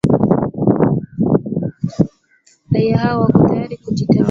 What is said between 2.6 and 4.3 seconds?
raia hao wako tayari kujitawala